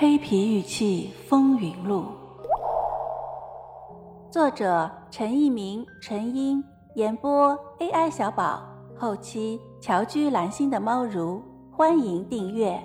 [0.00, 2.04] 黑皮玉器风云录》，
[4.32, 6.62] 作者陈一鸣、陈英，
[6.94, 8.62] 演播 AI 小宝，
[8.96, 11.42] 后期乔居蓝心的猫如，
[11.72, 12.80] 欢迎订阅。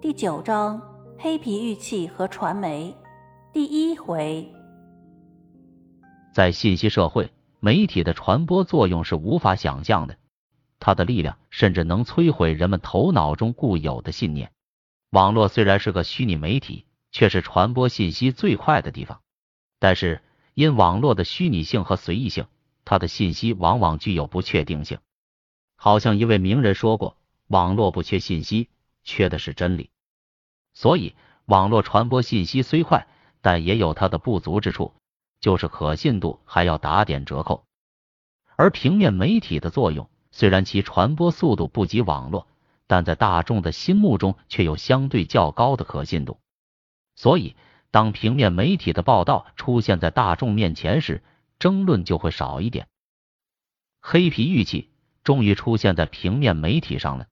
[0.00, 0.80] 第九章：
[1.18, 2.96] 黑皮玉器和传媒，
[3.52, 4.48] 第一回。
[6.32, 10.14] 在信息社会，媒体的传播作用是无法想象的。
[10.78, 14.50] 它的力量甚至能摧毁人们头脑中固有的信念。
[15.10, 19.20] 网络虽然是个虚拟媒体，却是传播信息最快的地方。
[19.78, 20.20] 但是，
[20.54, 22.48] 因网络的虚拟性和随意性，
[22.84, 24.98] 它的信息往往具有不确定性。
[25.76, 28.68] 好像一位名人说过：“网络不缺信息，
[29.04, 29.90] 缺的是真理。”
[30.74, 33.06] 所以，网络传播信息虽快，
[33.40, 34.92] 但也有它的不足之处，
[35.38, 37.64] 就是可信度还要打点折扣。
[38.56, 40.10] 而平面媒体的作用。
[40.36, 42.48] 虽然其传播速度不及网络，
[42.88, 46.40] 但在大众的心目中却有相对较高的可信度。
[47.14, 47.54] 所以，
[47.92, 51.22] 当平面媒体的报道出现在大众面前时，
[51.60, 52.88] 争论就会少一点。
[54.00, 54.90] 黑皮玉器
[55.22, 57.28] 终于出现在平面媒体上了。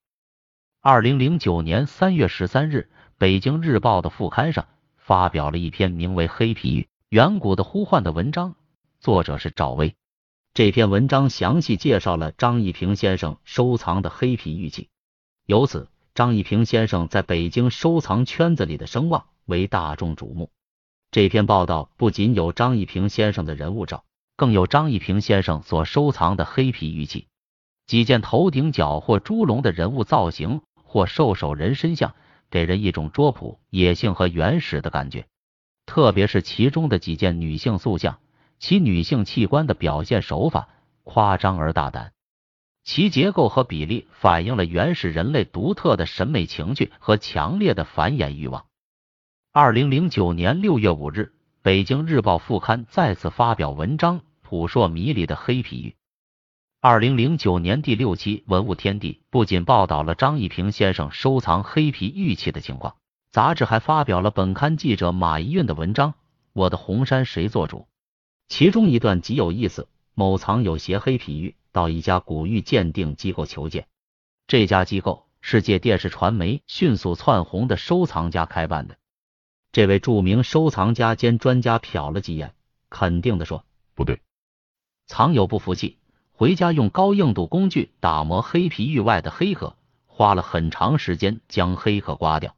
[0.80, 8.54] 二零零九年三月十三日，北京日报的副刊上发表了一篇名为《黑皮玉：远古的呼唤》的文章，
[9.00, 9.96] 作者是赵薇。
[10.54, 14.90] 这篇文章详细介绍了张一平先生收藏的黑皮玉器，
[15.46, 20.50] 由此张一平先生在北京收藏圈子里的声望为大众瞩目。
[21.10, 24.04] 这篇报道不仅有张一平先生的人物照，
[24.36, 27.28] 更有张一平先生所收藏的黑皮玉器，
[27.86, 32.14] 几件头顶角或猪笼的人物造型或兽首人身像，
[32.50, 35.24] 给人一种拙朴、野性和原始的感觉。
[35.86, 38.18] 特别是其中的几件女性塑像。
[38.62, 40.68] 其女性器官的表现手法
[41.02, 42.12] 夸张而大胆，
[42.84, 48.66] 其结构和比例反映了原始人类独特的审美情趣和强烈的繁衍欲望。
[49.50, 55.96] 二零零九年六月五日，北京日报副刊再次发表文章，扑朔迷离的黑皮玉。
[56.80, 62.94] 二零零九年第六期《文物天地》不仅报道了张一平先生收藏黑皮玉器的情况，
[63.32, 66.12] 杂志还发表了本刊记者马一运的文章
[66.52, 67.78] 《我的红山谁做主》。
[68.52, 73.86] 其中一段极有意思：某藏有携黑皮玉，到一家古玉鉴定机构求见。
[74.46, 78.98] 这家机构是借电视传媒迅速窜红的收藏家开办的。
[79.72, 82.52] 这位著名收藏家兼专家瞟了几眼，
[82.90, 83.64] 肯定的说
[83.96, 84.20] ：“不对。”
[85.08, 85.96] 藏友不服气，
[86.32, 92.54] 回家用高硬度工具打磨黑皮玉外的黑壳，花了很长时间将黑壳刮掉，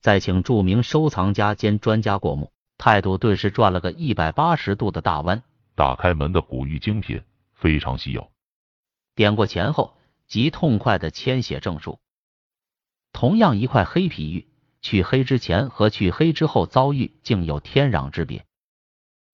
[0.00, 2.50] 再请著名收藏家兼专家过目。
[2.78, 5.42] 态度顿时转了个一百八十度的大弯。
[5.74, 7.22] 打开门的古玉精品
[7.52, 8.32] 非常稀有。
[9.14, 9.96] 点过钱后，
[10.26, 12.00] 极痛快的签写证书。
[13.12, 14.48] 同样一块黑皮玉，
[14.82, 18.44] 去黑之前和去黑之后遭遇竟有天壤之别。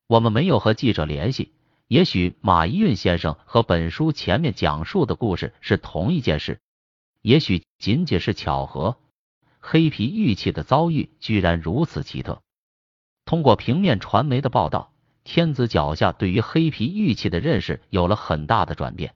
[0.06, 1.54] 我们没有和记者联系，
[1.88, 6.60] 也许马一运先生和本书前面讲述的故事是同一件事，
[7.22, 8.98] 也许仅仅是巧合。
[9.60, 12.42] 黑皮玉器的遭遇居然如此奇特。
[13.24, 14.92] 通过平面传媒的报道，
[15.24, 19.14] 天子脚下对于黑皮玉器的认识有了很大的转变。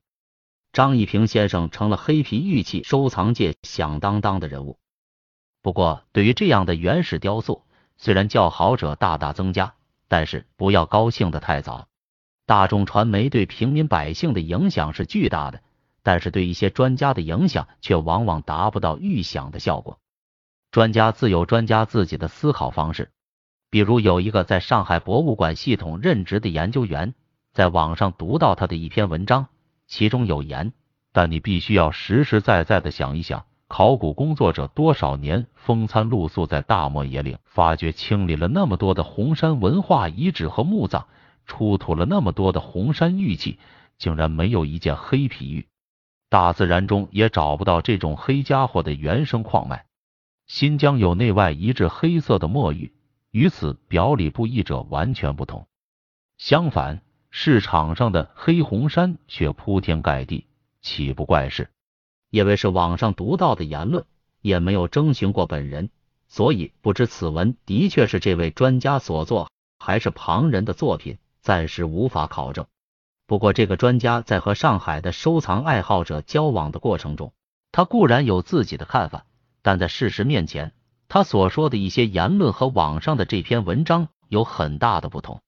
[0.72, 4.78] 张一平先生成了黑皮玉器收藏界响当当的人物。
[5.60, 7.64] 不过，对于这样的原始雕塑，
[7.96, 9.74] 虽然叫好者大大增加，
[10.08, 11.88] 但是不要高兴的太早。
[12.46, 15.62] 大众传媒对平民百姓的影响是巨大的，
[16.02, 19.98] 但是对一些专家的影响却往往达不到预想的效果。
[20.70, 23.10] 专家自有专家自己的思考方式。
[23.70, 27.14] 比如有一个在上海博物馆系统任职的研究员，
[27.52, 29.48] 在网上读到他的一篇文章，
[29.86, 30.72] 其中有言：
[31.12, 41.04] 但你必须要实实在在的想一想，考古工作者多少年风餐露宿在大漠野岭，发掘清理了那么多的红山文化遗址和墓葬，
[41.44, 43.58] 出土了那么多的红山玉器，
[43.98, 45.68] 竟然没有一件黑皮玉，
[46.30, 49.84] 大自然中也找不到这种黑家伙的原生矿脉。
[50.46, 52.94] 新疆有内外一致黑色的墨玉。
[53.30, 55.66] 与此表里不一者完全不同。
[56.36, 60.46] 相反，市场上的黑红山却铺天盖地，
[60.80, 61.70] 岂不怪事？
[62.30, 64.04] 因为是网上读到的言论，
[64.40, 65.90] 也没有征询过本人，
[66.28, 72.66] 所以不知此文的确是这位专家所作，还是旁人的作品，暂时无法考证。
[73.26, 77.32] 不过，这个专家在和上海的收藏爱好者交往的过程中，
[77.72, 79.26] 他固然有自己的看法，
[79.60, 80.72] 但在事实面前。
[81.08, 85.40] 他所说的一些言论和网上的这篇文章有很大的不同。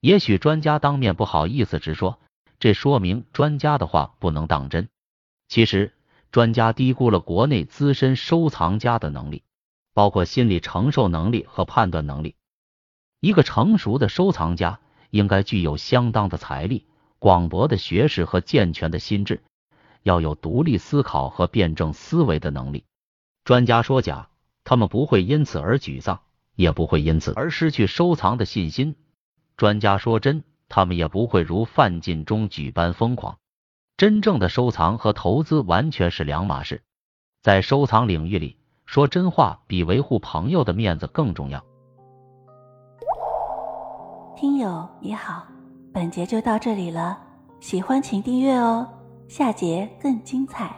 [0.00, 2.18] 也许专家当面不好意思直说，
[2.58, 4.88] 这说明专家的话不能当真。
[5.48, 5.92] 其实
[6.30, 9.42] 专家低估了国内资深收藏家的能力，
[9.92, 12.36] 包括心理承受能力和判断能力。
[13.18, 14.80] 一个成熟的收藏家
[15.10, 16.86] 应该具有相当的财力、
[17.18, 19.42] 广博的学识和健全的心智，
[20.02, 22.84] 要有独立思考和辩证思维的能力。
[23.44, 24.29] 专家说假，
[24.70, 26.20] 他们不会因此而沮丧，
[26.54, 28.94] 也不会因此而失去收藏的信心。
[29.56, 33.38] 专家说真，他们也不会如范进中举般疯狂。
[33.96, 36.82] 真正的收藏和投资完全是两码事，
[37.42, 41.64] 在收藏领域里，说真话比维护朋友的面子更重要。
[44.36, 45.48] 听友你好，
[45.92, 47.18] 本节就到这里了，
[47.58, 48.88] 喜欢请订阅哦，
[49.26, 50.72] 下节更精彩。